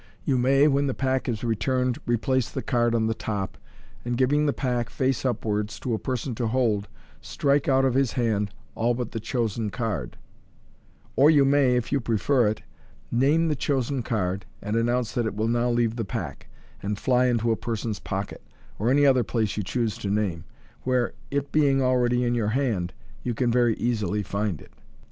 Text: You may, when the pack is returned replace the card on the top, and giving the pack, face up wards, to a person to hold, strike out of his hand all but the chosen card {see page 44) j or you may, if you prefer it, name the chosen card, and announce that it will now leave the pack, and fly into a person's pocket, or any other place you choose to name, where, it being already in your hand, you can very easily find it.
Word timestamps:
You 0.25 0.35
may, 0.39 0.67
when 0.67 0.87
the 0.87 0.95
pack 0.95 1.29
is 1.29 1.43
returned 1.43 1.99
replace 2.07 2.49
the 2.49 2.63
card 2.63 2.95
on 2.95 3.05
the 3.05 3.13
top, 3.13 3.55
and 4.03 4.17
giving 4.17 4.47
the 4.47 4.51
pack, 4.51 4.89
face 4.89 5.23
up 5.23 5.45
wards, 5.45 5.79
to 5.79 5.93
a 5.93 5.99
person 5.99 6.33
to 6.41 6.47
hold, 6.47 6.87
strike 7.21 7.67
out 7.69 7.85
of 7.85 7.93
his 7.93 8.13
hand 8.13 8.49
all 8.73 8.95
but 8.95 9.11
the 9.11 9.19
chosen 9.19 9.69
card 9.69 10.13
{see 10.13 10.15
page 10.15 11.03
44) 11.03 11.05
j 11.05 11.11
or 11.17 11.29
you 11.29 11.45
may, 11.45 11.75
if 11.75 11.91
you 11.91 11.99
prefer 11.99 12.47
it, 12.47 12.63
name 13.11 13.47
the 13.47 13.55
chosen 13.55 14.01
card, 14.01 14.47
and 14.59 14.75
announce 14.75 15.11
that 15.11 15.27
it 15.27 15.35
will 15.35 15.47
now 15.47 15.69
leave 15.69 15.97
the 15.97 16.03
pack, 16.03 16.47
and 16.81 16.97
fly 16.97 17.27
into 17.27 17.51
a 17.51 17.55
person's 17.55 17.99
pocket, 17.99 18.41
or 18.79 18.89
any 18.89 19.05
other 19.05 19.23
place 19.23 19.55
you 19.55 19.61
choose 19.61 19.99
to 19.99 20.09
name, 20.09 20.45
where, 20.81 21.13
it 21.29 21.51
being 21.51 21.79
already 21.79 22.23
in 22.23 22.33
your 22.33 22.47
hand, 22.49 22.91
you 23.21 23.35
can 23.35 23.51
very 23.51 23.75
easily 23.75 24.23
find 24.23 24.63
it. 24.63 24.71